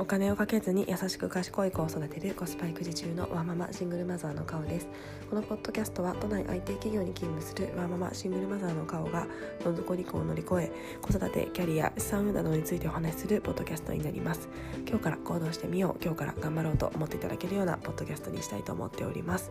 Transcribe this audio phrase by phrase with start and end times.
[0.00, 4.86] お金をかけずに優しく賢い子を育てるコスパ育児中のワーママシングルマザーの顔です。
[5.28, 9.26] このポッドキャストは都内 IT 企業に勤務するワーママシングルマザーの顔が
[9.64, 14.48] どん底離婚を乗り越え子育てキャリア資産運などについてお話しするポッドキャストになります。
[14.86, 16.04] 今日から行動してみよう。
[16.04, 19.50] 今日から頑張ろうと思っていただけるようなポッドキャストにしたいと思っております。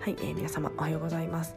[0.00, 1.54] はい、えー、皆様おはようございます。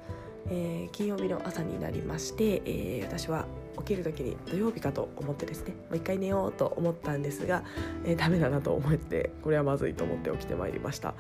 [0.50, 3.41] えー、金曜日の朝になりまして、えー、私は
[3.82, 7.64] 起きる時に土曜日かと思ってですねもう一回寝ようと思ったんですが、
[8.06, 11.10] えー、ダメだなと思ってこれはまずいと思って起きてまいりました。
[11.10, 11.14] や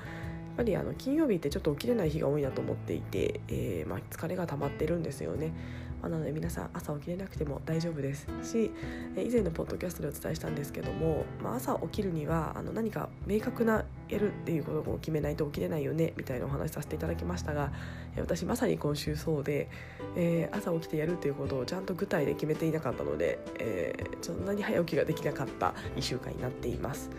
[0.56, 5.54] っぱりあの金曜日ってちょっと起きれない日が多いなと思っていて、えー、まあ、疲れが溜まってるんですよね。
[6.02, 8.28] まあ、なので皆さん朝起きれなくても大丈夫です。
[8.44, 8.72] し
[9.16, 17.72] 以前のポッドキャストでお伝えしたんですけども、まあ、朝起きるにはあの何か明確なやるっていうことを決めないと起きれないよねみたいなお話させていただきましたが
[18.18, 19.70] 私まさに今週そうで、
[20.16, 27.10] えー、朝起きてやるっていうことをちゃんと具体で決めていなかったので、えー、そんなに早起きができなかった1週間になっています。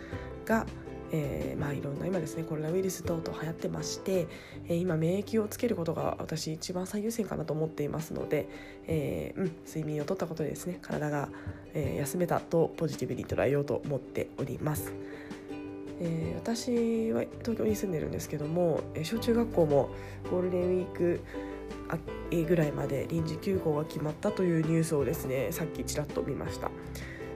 [0.45, 0.65] が
[1.15, 4.27] えー、まあいろんな今ですねコロナウイルス等々流行ってまして、
[4.67, 8.49] えー、今免疫をつけることが私一番最優先かなと思っていますので、
[8.87, 11.29] えー、うん、睡眠をとったことでですね体が、
[11.75, 14.91] え休めたとポジティブに捉えようと思っております。
[15.99, 19.89] え私は東京に住んでるんですけども、小中学校も
[20.31, 21.21] ゴールデンウィーク
[22.47, 26.71] ぐらいまで臨時休校が決まったというニュースをですねさっきちらっと見ました。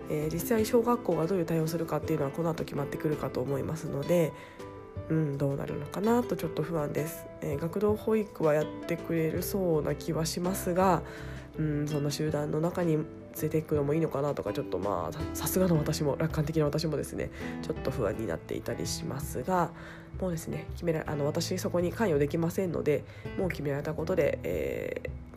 [0.09, 4.33] えー、実際小学校がどういう対応するかっていうのはこの後決まってくるかと思いますので、
[5.09, 11.01] うん、どうなるのかなとちょっと不安です、えー、学童保育はやってくれるそうな気はしますが、
[11.57, 13.05] うん、そんな集団の中に連
[13.43, 17.29] れていくのもいいのかなとかちょっとまあさすがの私も楽観的な私もですね
[17.61, 19.69] ちょっと不安になっていたりしますが
[20.19, 23.03] もうですね決めらあの私そこに関与できませんので
[23.37, 25.27] もう決められたことで、えー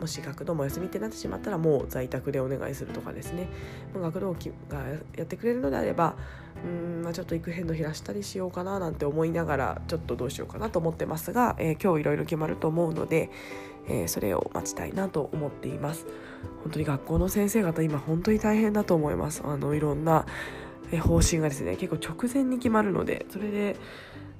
[0.00, 3.48] もし学童も休みってなってしまったらもう在宅でお願いするとかですね。
[3.94, 4.34] 学童
[4.68, 4.78] が
[5.16, 6.16] やってくれるのであれば
[6.64, 6.68] う
[7.00, 13.30] ん、まあ、ちょっと行く変動減らしたりしようかななんて思いながらちょっとどうしようかなと思ってますが、えー、今日いろいろ決まると思うので、
[13.88, 16.06] えー、それを待ちたいなと思っています。
[16.62, 19.42] 本当に学校の先生方今本当に大変だと思います。
[19.44, 20.26] あのいろんな
[21.02, 23.76] 方針がですね結構直前に決まるのでそれで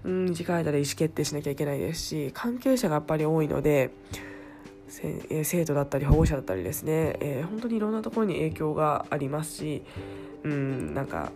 [0.04, 3.90] うん短い間で意思決定しなきゃいけないですし関係者がやっぱり多いので
[4.88, 9.82] 生徒だったり保護者だったりですね、えー、本当にいろんなところに影響がありますし
[10.44, 11.32] うんなんか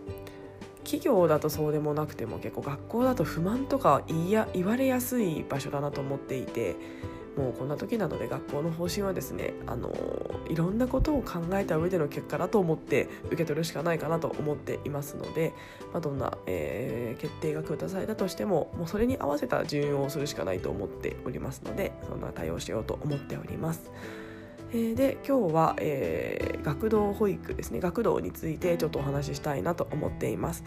[0.83, 6.75] 企業だとそうでもなくても結構学校だと不満とか言いや言われやすい場所だなと思っていて
[7.37, 9.91] もうこんな時なので学校の方針はですねあの
[10.49, 15.53] いろんなことを考えた上での結果だと思って受け取るしかないかなと思っていますので、
[15.93, 23.91] まあ、どんな、えー、決定が下されたとしてももうそれに合わせた順応をするしかないと思っておりますのでそんな対応しようと思っております。
[24.73, 30.63] えで今日は、えー、学童保育ですね学童についてちょっとお話ししたいなと思っています。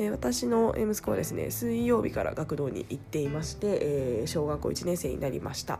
[0.00, 3.78] え、私の息子はですね水曜日から学童に行っていまして、
[4.22, 5.78] え、小学校1年生になりました。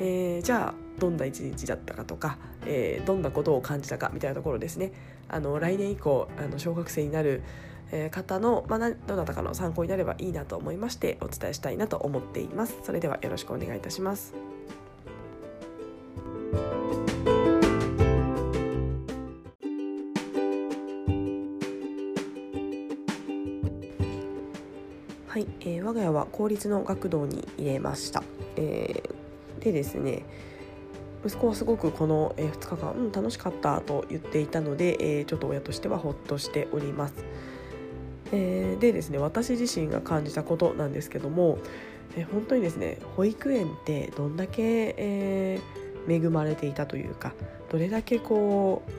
[0.00, 4.92] えー、じゃあどんな一日だったかとか、えー、どんなことを感じたかみたいなところですね。
[5.28, 7.42] あの来年以降あの小学生になる
[8.10, 12.78] 方の、まあ、どなたかの参考になればいいなと思いましてお伝えしたいなと思っています。
[12.82, 14.51] それではよろしくお願いいたします。
[25.92, 28.22] 我が家は公立の学童に入れました、
[28.56, 30.22] えー、でですね
[31.24, 37.14] 息子はすごくこの2日間、うん、楽しかったと言っていたので、えー、ちょっと親としてはほっとしております、
[38.32, 41.58] えー、でですね私自身が感じたことなんですけども、
[42.16, 45.60] えー、本当にですね保育園ってどんだけ、え
[46.08, 47.32] 恵まれていたというか
[47.70, 48.90] どれだけこう、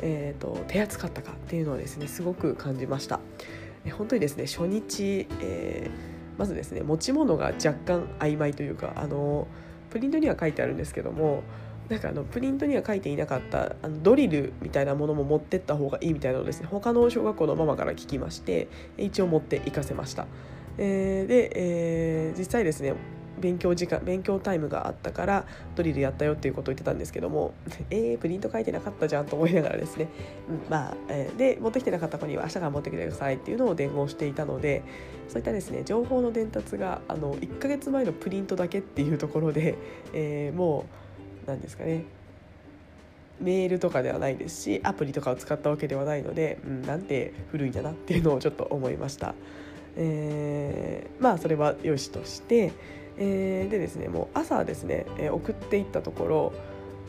[0.00, 3.20] えーと手厚かったかっていうのをですねすごく感じました。
[3.92, 6.09] 本当にですね初日、えー、
[6.40, 9.46] まずですね持ち物が若干曖昧というかあの
[9.90, 11.42] プリントには書いてあるんですけども
[11.90, 20.26] なんかあのプリントには書いていなかったあのドリルみたいなものも持ってった方がいいみたいなのをですね他の小学校のママから聞きまして一応持って行かせました。
[20.78, 22.94] えー、で、えー、実際ですね
[23.38, 25.46] 勉強時間勉強タイムがあったから
[25.76, 27.54] ドリルやったよっていうことを言ってたんですけども
[27.90, 30.08] えー、プリント書いてなかったじゃんと思いながらですね、
[30.48, 34.82] うん、まあ、えー、で持ってきてなかった子には明日から持ってきてくださいっていうのを伝言していたので
[35.28, 39.76] そういったですね情報の伝達があの1ヶ月前のプリントだけっていうところで、
[40.12, 40.86] えー、も
[41.46, 42.04] う何ですかね
[43.40, 49.34] メールとかではないですしアプリとかを使ったわけではないので、うん、なんて古いんだなっていうのをちょっと思いました。
[49.96, 52.72] えー、まあそれはよしとして、
[53.20, 56.52] えー、でですねもう朝ですね、えー、送っていったところ、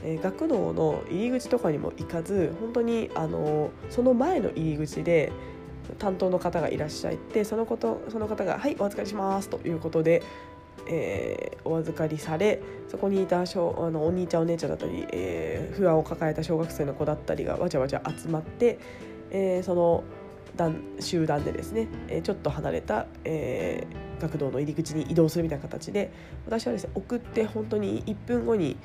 [0.03, 5.31] えー、学童の入り口とかにも行かず本当にあのその前の入り口で
[5.97, 10.21] 担当の方がいらっしゃってそのことその方が「はいお預かりします」ということで、
[10.87, 18.79] えー、お預かりされそこにいた小あのお兄ちゃんお姉ちゃんだったり、えー、不安を抱えた小学生の子だったりがわちゃわちゃ集まって、
[19.31, 20.03] えー、その
[20.55, 26.11] 団集団でですね、え、ちょっと離れた、えー、学童の入り口に移動するみたいな形で
[26.45, 28.77] 私はですね送って本当に1分後に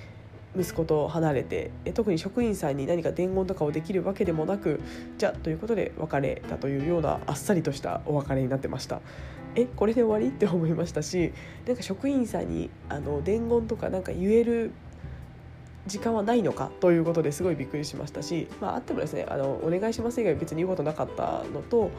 [0.59, 4.81] 息子と離れて特に職員さんに何か伝言とかをできるわけでもなく
[5.19, 9.01] じゃあということで別れたというようなあっさりとしたお別れになってました。
[9.55, 10.35] えこれで終わり？
[10.35, 11.33] って思いましたし
[11.67, 14.71] なんか職員さんにあの伝言とかなんか言える
[15.87, 21.91] 時間はないのかということですごいびっくりしましたし、まあ、あってもですねあのお願いします以外別に言うことなかったのと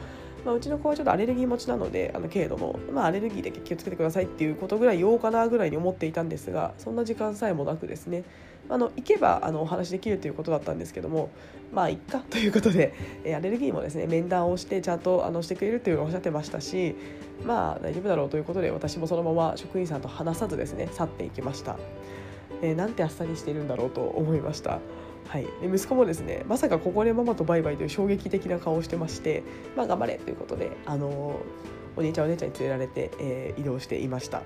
[0.44, 8.24] まあ、うちの子はちょっとアレルギー持ちなのであの軽度の、まあ、アレルギーで気をつけてくださいっていうことぐらい言おうかなぐらいに思っていたんですがそんな時間さえもなくですね
[8.70, 11.30] あの行けばあのお話できるということだったんですけども
[11.72, 12.94] まあいっかということで、
[13.24, 16.94] えアレルギーもですね面談をしてちゃんとあのしてくれるというのをおっしゃってましたし
[17.44, 21.78] まあ大丈夫だろうということで私もそのまま職員さんと話さずですね去っていきました、
[22.62, 24.80] えー、なんてあっさりしているんだろうと思いました。
[25.28, 29.42] はい、で息子もですねまさかここでママとバイバイという衝撃的な顔をしてまして
[29.76, 31.38] まあ頑張れということであの
[31.96, 34.42] お兄ちゃんお姉ちゃんに連れられて、えー、移動していました。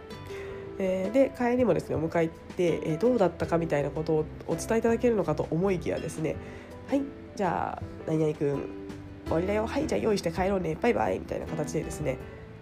[0.79, 6.35] えー、で帰りもですねお迎え行って、えー、どうだったかみたいなことをお伝えいただけるのかと思いきやですね
[6.89, 7.03] はい
[7.37, 8.83] じゃあ何々君
[9.27, 9.67] 終わりだよ。
[9.67, 10.77] はいじゃあ用意して帰ろうね。
[10.81, 11.19] バイバイ。
[11.19, 12.19] みたいな形でですね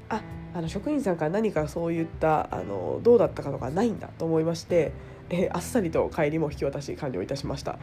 [0.08, 0.22] あ
[0.54, 4.92] あの職員さんから何かそういったあのどうだったかとかないんだと思いまして、
[5.30, 7.78] えー、あっさりと帰りも引き渡し完了いたしました。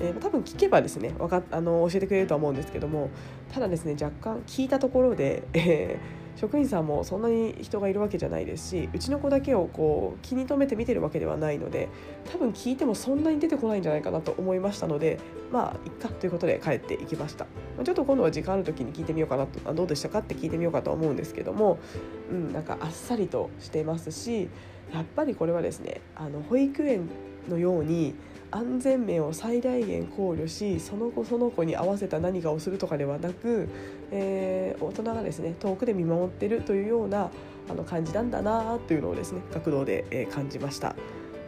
[0.00, 3.10] えー、多分聞けばですねわかあの教えてくれるとは思うんですけども
[3.52, 11.88] ただですね若干聞いたところで、えー、職員さんもそんなに人がいるわけじゃないですしうちの子だけをこう気に留めて見てるわけではないので
[12.32, 15.20] 多分聞いてもそんなに出てこないんじゃないかなと思いましたので
[15.52, 17.46] まあいっかということで帰っていきました、
[17.78, 21.78] ま、ちょっと今度は時間ある時に聞いてみようかなとどうでしたかって聞いてみようかと思うんですけども、
[22.32, 24.48] うん、なんかあっさりとしてますし
[24.92, 27.08] やっぱりこれはですねあの保育園
[27.48, 28.14] のように
[28.50, 33.68] 安全面を最大限考慮しその子その子に合わせた何かをするとかではなく、
[34.12, 37.30] えー、大人がですね遠くで見守ってるというような
[37.68, 40.94] あの感じなんだなというのをですね学童で、えー、感じました、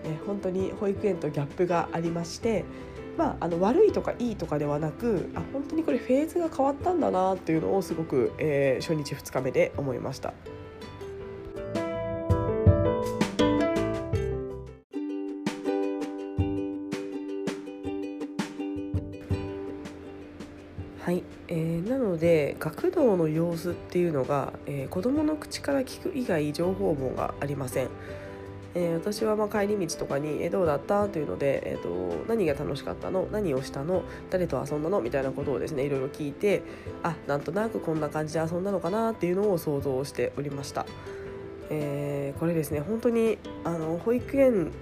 [0.05, 2.65] えー、本当に保育園とギャップがありまして
[3.17, 10.35] まあ、あの悪いとかいいとかではなくあ本当にこれフェーズが変わったんだなっていうのをすごく、えー、初日2日目で思いました。
[21.07, 27.91] はい、えー、なので学童の様子っていうのが、えー、子どもの口から聞く以外情報網がありません。
[28.75, 33.29] えー、私はま帰り道とかに「えどうだった?」というので、えーと「何が楽しかったの？
[33.31, 34.03] 何をしたの？
[34.31, 36.63] 誰と遊んだの?」みたいなことをですねいろいろ聞いて
[37.05, 40.87] あなんとなくこんな感じで遊んだのかなっていうのを想像しておりました。
[41.71, 44.73] えー、これですね本当にあの保育園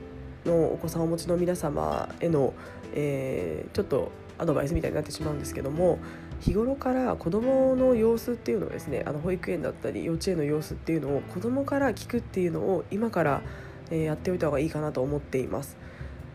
[0.46, 2.54] のお子さんをお持ちの皆様への、
[2.94, 5.98] えー、ちょっとアドバイスみたいになってしまうんですけども
[6.40, 13.42] 日頃から子どもの様子っていうのをですねあの保育園だったり幼稚園の様子っていうのを子どもから聞くっていうのを今から、
[13.90, 15.76] えー、やっておいた方がいいかなと思っています。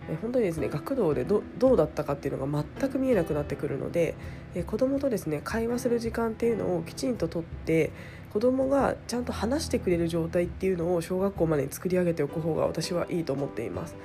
[0.09, 1.43] え本当にですね学童でど
[1.73, 4.15] うだったかっていうのが全く見えなくなってくるので、
[4.55, 7.91] え子どもとですね会話する時間っていうのをきちんととって
[8.33, 13.95] 子どもがちゃんと話してくれる状態っていうのを小学校までに作り上げておく方が私はいいと思っています。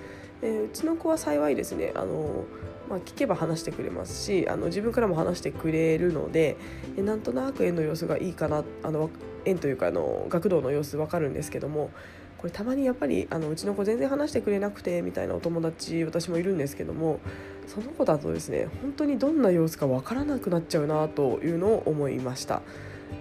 [0.42, 2.44] え、うちの子は幸いですねあの
[2.88, 6.56] まあ、聞けば話してくれますしあの自分からも話してくれるので
[6.96, 9.10] えなんとなく園の様子がいいかなあの
[9.44, 11.90] 園というかあの学童の様子分かるんですけども
[12.38, 17.20] これたまにやっぱりあのうちの子全然話してくれなくてみたいなお友達私もいるんですけども
[17.66, 22.60] その子だとですね本当にどんな様子か分からなくなっちゃうなというのを思いました。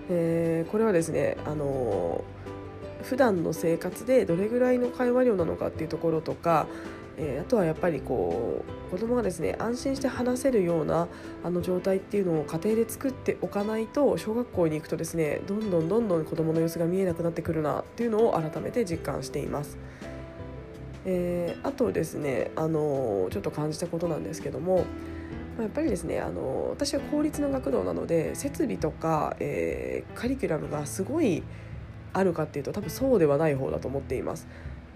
[0.09, 2.23] えー、これはですねあの
[3.03, 6.67] 普段の生活でどれぐらいの会話量なのかっていうところとか
[7.17, 11.07] えー、あとはやっぱりこう子どもがですね安心して話せるような
[11.43, 19.77] あの状態っていうのを家庭で作っておかないと小学校に行くとですねどんどんどんどん子どもの様子が見えなくなってくるなっていうのを改めて実感しています。
[21.05, 24.85] えー、あとですねあのちょっと感じたことなんですけども
[25.59, 31.43] やっぱりですねあの私は公立の学童なので設備とか、えー、カリキュラムがすごい
[32.13, 34.47] あるかっていうと多分そうではない方だと思っています。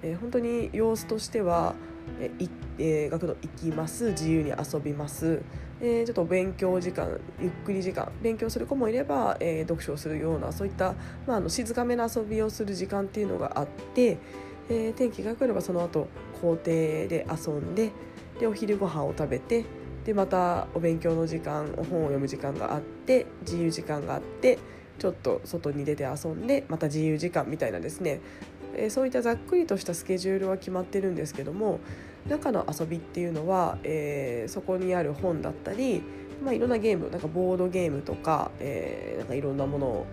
[0.08, 1.76] えー、本当に様子としては
[2.20, 2.32] え
[2.80, 5.42] えー、学童行きます自由に遊びます、
[5.82, 10.94] えー、ちょっと勉強時間ゆっくり時間勉強する子もいれば、えー、読書をするようなそういった、
[11.28, 14.20] まあ、あの静かめな遊びをする時間っていうのがあって、
[14.70, 16.08] えー、天気が良ければその後
[16.42, 16.62] 校庭
[17.08, 17.92] で遊んで
[18.40, 19.66] でお昼ご飯を食べて
[20.06, 24.60] でまたお勉強の時間本を読む時間があって自由時間があって
[25.00, 28.20] ちょっと外に出て遊んでまた自由時間みたいなですね、
[28.78, 31.80] えそういったざっくりとしたスケジュールは決まってるんですけども
[32.30, 36.04] 中の遊びっていうのは、えー、そこにある本だったり、
[36.44, 40.06] まあ、いろんなゲームなんかボードゲームとか,、えー、なんかいろんなもの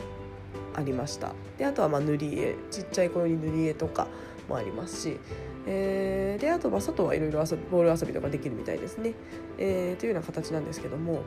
[0.75, 1.33] ありました。
[1.56, 4.09] であとはまあ塗り絵ちっちゃい子用に塗り絵とか
[4.49, 5.18] もありますし、
[5.66, 7.38] えー、であとは外はいろいろ
[7.71, 9.14] ボール遊びとかできるみたいですね、
[9.59, 11.23] えー、というような形なんですけども、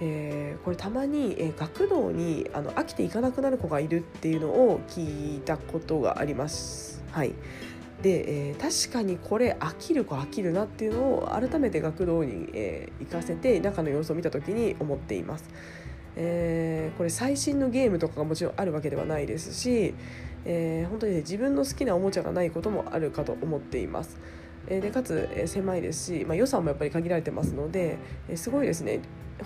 [0.00, 7.02] えー、これたまに、えー、学童にあの飽きていかなくなる子がいるっていうのを聞いたことがあります。
[7.12, 7.34] はい
[8.02, 15.50] で、えー、確かにこれ飽きる子飽きるなっていうのを改めて学童に、えー、行かせて中の様子を見た時に思っています。
[16.16, 19.94] えー、これ最新のゲームとかがもちろんあるわけではないですし、
[20.44, 24.18] えー、本当に、ね、自分の好きなおもちゃがないこともあるかと思っています。
[24.70, 27.98] えー、でかつ、えー、狭いですし、まあ、予算もやっぱり限られてますので、
[28.28, 29.00] えー、すごいですね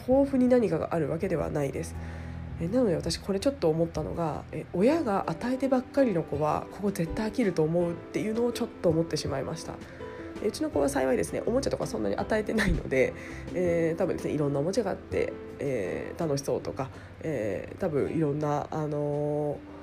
[0.06, 1.96] 豊富に何かがあるわけではないです。
[2.60, 9.74] えなので私これちょっと思ったのがえ親が与えてばっかりの子はここ絶対飽きると思うっていうのをちょっと思ってしまいました。
[10.44, 13.14] うちの子は幸いですねおもちゃとかそんなに与えてないので、
[13.54, 16.90] えー、多分ですねいろんなおもちゃがあって、えー、楽しそうとか、
[17.22, 19.73] えー、多分いろんなあのー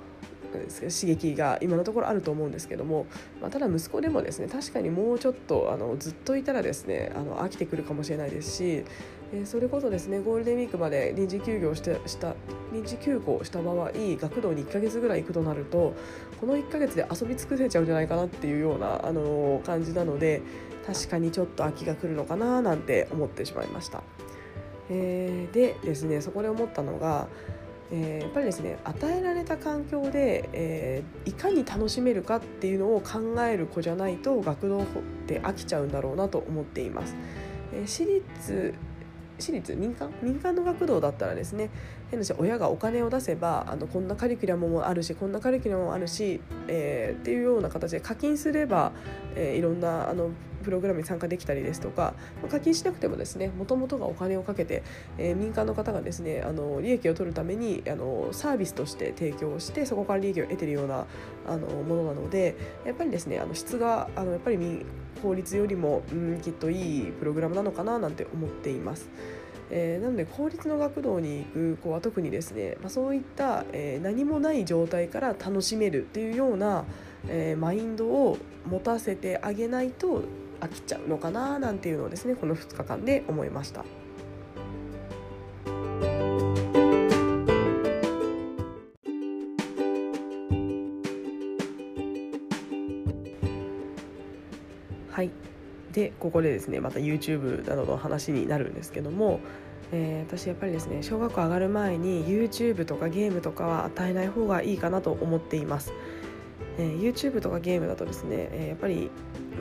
[0.60, 3.06] 刺激が今のところあると思うんですけども、
[3.42, 8.84] まあ、ただ息子でもですね確かにもうちょっとあのずっといたらですねあの飽きてくるかもしれないですし、
[9.34, 12.36] えー、それこそですねゴールデンウィークまで臨時休業してした
[12.74, 15.94] 臨時休校した場合学童に1ヶ月ぐらい行くとなると
[16.40, 20.42] この1ヶ月で遊び尽くせちゃうんじゃないかなっていうような、あの感じなので
[20.86, 24.02] 確かにちょっと秋が来るのかななんて思ってしまいました。
[24.90, 27.28] えー、でですねそこで思ったのが
[27.92, 34.86] えー、やっぱりですね与えられた環境で、えー、いかに楽しめるかっていうのを考える子じゃないと学童っ
[35.28, 37.16] て飽きちゃうんだろうなと思っています。
[37.74, 38.74] えー、私立
[39.42, 41.70] 私立民間民間の学童だったらですね
[42.12, 48.92] 変な話親がお金を出せばあのこんなカリキュラムもあるしこんなカリキュラムもあるし、えー、っていうような形で課金すれば、
[49.36, 50.30] えー、いろんなあの
[50.62, 54.84] プログラムに参加できたりですとかま課金しなくてもですねもともとがお金をかけて、
[55.18, 61.06] えー、民間の方がですねあの利益を取るためにあのサービスとして提供してそこから利益を得てるような
[61.48, 64.86] あのものなのでやっぱりですねあの質があのやっぱり
[65.22, 69.10] 法律よりも、うん、きっといいプログラムなのかななんて思っています。
[69.74, 76.84] えー、なので公立の学童に行く子は特にですね、まあ、そういった、えー、何もない状態から楽しめるっていうような、
[77.30, 78.38] えー、マインドを
[78.70, 80.24] 持たせてあげないと
[80.62, 83.84] 飽きちゃうのかななんていうのをですねこの2日間で思いました。
[95.12, 95.32] はい
[95.92, 99.42] でここでですねまた YouTube などの話になるんですけども、
[99.92, 105.92] えー、私やっぱりですね小学校上がる前に YouTube とかゲームとかは与えない方がいいかなと思っています。
[106.78, 109.12] えー、YouTube とかゲームだとですね、えー、やっぱり、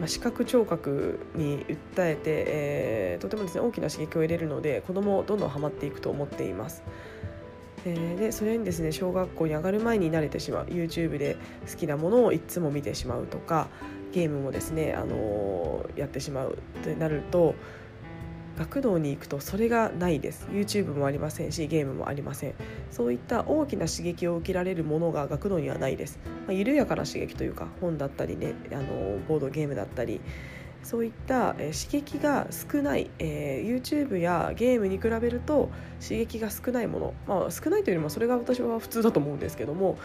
[0.01, 6.83] まあ、視覚聴覚に訴えて、えー、とてもですね大きな刺激を入れるので子どもどんどんはまっていくと思っています。
[7.85, 11.37] え、でそれにですね小学校に上がる前に慣れてしまう YouTube で
[11.71, 13.69] 好きなものをいつも見てしまうとか
[14.13, 17.55] ゲームもですね、あのー、やってしまうってなると
[18.61, 20.47] 学童に行くとそれがないです。
[20.53, 22.55] YouTube もありませんしゲームもありません。
[22.91, 30.21] そういった大きな刺激を受けられるものが学童にはないです、まあ、緩やかな刺激というか本だったりねあのボードゲームだったり
[30.83, 35.69] そういった、え刺激が少ない、えー、YouTube やゲームに比べると
[36.03, 39.99] 刺激が少ないもの、まあ、少ないというよりもそれが私は普通だと思うんですけども、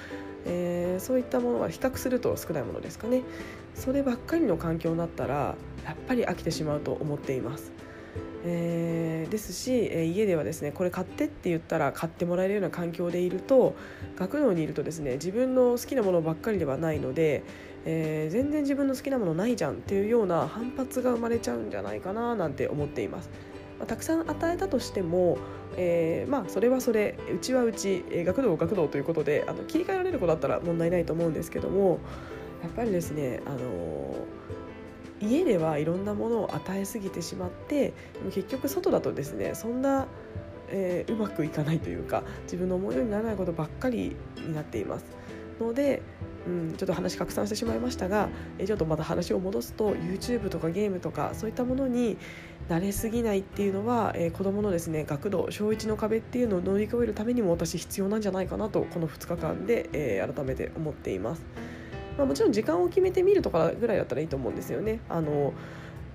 [0.45, 3.23] えー、そういったものは比較すると少ないものですかね。
[3.73, 7.71] そればっかりの環境になったらやっぱり飽きてしまうと思っています。
[8.47, 13.75] えー、ですし、え、家ではですねこれ買ってって言ったら買ってもらえるような環境でいると
[14.17, 17.43] 学童にいるとですね自分の好きなものばっかりではないので、
[17.85, 23.29] えー、全然自分の好きなものないじゃんっていうような反発が生まれちゃうんじゃないかななんて思っています。
[23.79, 25.37] まあ、たくさん与えたとしても、
[25.75, 31.99] えー、まあそれはそれうちはうち、え、学童学童ということであの切り替えられる子だったら問題ないと思うんですけども
[32.63, 34.15] やっぱりですねあの
[35.25, 37.93] 家ではいろんなものを与えすぎてしまって
[38.33, 40.07] 結局外だとですねそんな、
[40.69, 45.05] えー、うまくいかないというか自分の思うようにならないことばっかりになっています
[45.59, 46.01] ので、
[46.47, 52.17] うん、ちょっと話拡散してしまいましたが、えちょっとまた話を戻すと YouTube とかゲームとかそういったものに
[52.69, 61.45] 慣れすぎないっていうのは、えー、子どものですね学童小1の壁っていうのを乗り越えるためにも私必要なんじゃないかなとこの2日間で、えー、改めて思っています。
[62.17, 64.99] まあ、もちろん時間を決めてみるとかぐらいだったらいいと思うんですよね。
[65.09, 65.53] あの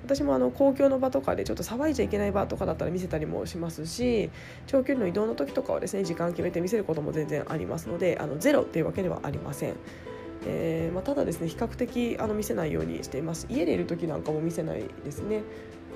[0.04, 4.30] 私もあの公共の場とかでちょっと騒いじゃいけない場とかだったら見せたりもしますし
[4.66, 9.74] 長距離の移動の時とかはですね時間決めて見せることも全然ありますのであのゼロっていうわけではありません。
[10.46, 15.42] えーまあ、ただですね比較的あの見せないようにしています家でいる時なんかも見せないですね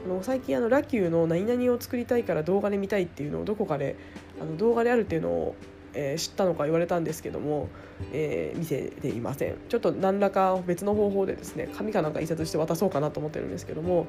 [0.04, 3.96] あの最近あのラキューの何々を作りたいから動画で見たいっていうのをどこかで
[4.38, 5.56] あの動画であるっていうのを
[5.94, 7.68] えー、知ったのか言われたんですけども、
[8.12, 14.06] えー、見せていませんちょっと何らか別の方法でですね紙かなんか印刷して渡そうかなと思ってるんですけども、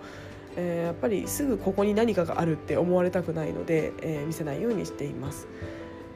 [0.57, 5.47] えー、やっぱりすぐここに何かがあるって思われたくないので、えー、見せないようにしています。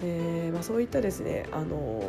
[0.02, 2.02] えーまあ、そういったですね、あの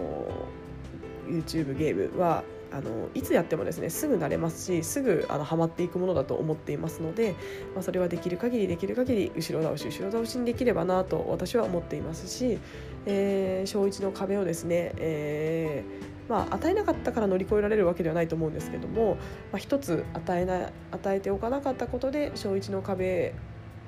[1.28, 7.34] YouTube ゲームはあのいつやってもですねすぐ慣れますしすぐあのハマっていくものだと思っていますので、
[7.74, 12.58] まあ、それはできる限りできる限り後ろ倒し後ろ倒しにできればなと私は思っていますし、
[13.06, 19.16] えー、小1の壁をですね、えーまあ、与えなかったから乗り越えられるわけではないと思うんですけども、
[19.50, 23.34] まあ、一つ与えな与えておかなかったことで小1の壁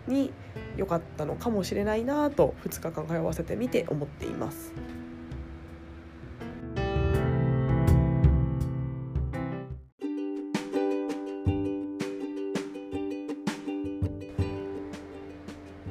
[0.09, 0.33] に
[0.76, 4.73] 良かったのかもしれないなと2日間通わせてみて思っています。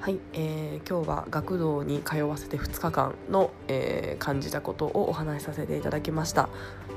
[0.02, 6.50] はい、えー、今日は学童に通わせて2日間の、えー、感じたことをお話しさせていただきました、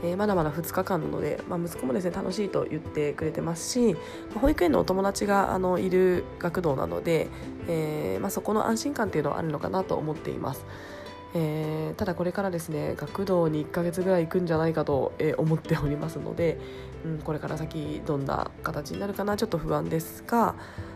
[0.03, 3.97] えー、まだまだ2日間なので、まあ、息子もですね楽しいと言ってくれてますし
[4.41, 7.29] 保育園のお友達があのいる学童なので、
[7.69, 10.65] えまあ、そこの安心感っていうのはあるのかなと思っています。
[11.37, 16.59] えー、ただこれからですね学童に1ヶ月ぐらい行くんじゃないかと、えー、思っておりますので、
[17.05, 20.55] うん、これから先どんな形になるかなちょっと不安ですが、ま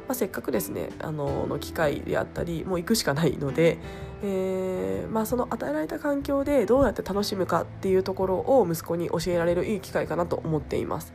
[0.08, 3.78] あ、せっかくですねあのの機会であったりもう行くしかないので、
[4.22, 11.12] えーまあ、その与えられた環境でどうやって楽しむかっていうところを息子に教えられるいい機会かなと思っています。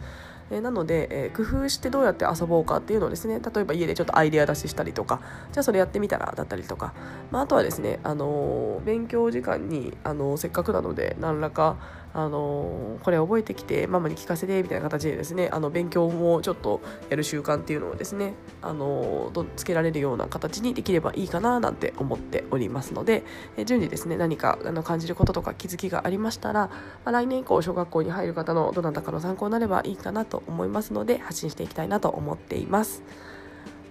[0.52, 5.22] え、なので、え、工夫してどうやって遊ぼうかっていうのをですね例えば家でちょっとアイデア出ししたりとか
[5.52, 6.94] じゃあそれやってみたらだったりとか、
[7.32, 11.78] まあ、あとはですね、あの、勉強時間に、あのせっかくなので何らか
[12.14, 23.24] あのこれ覚えてきてママに聞かせてみたいな形でですねあの勉強もちょっとやる習慣っていうのをですねあのつけられるような形にできればいいかななんて思っておりますので、
[23.58, 26.72] え順次ですね何かあの感じることとか気づきがありましたら、ま
[27.06, 33.04] あ、来年以降小学校に入る方のどなたかの参考になればいいかなと思いますので発信していきたいなと思っています。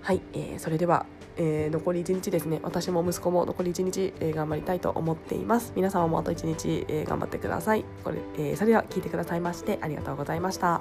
[0.03, 2.61] はい、えー、それではえー、残り1日ですね。
[2.63, 5.73] 私も息子も残り1日、えー、頑張りたいと思っています。
[5.77, 7.85] 皆様もあと1日、えー、頑張ってください。
[8.05, 10.81] これ、えそれでは聞いてくださいましてありがとうございました。